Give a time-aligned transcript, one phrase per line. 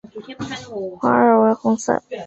[0.99, 2.01] 花萼为红色。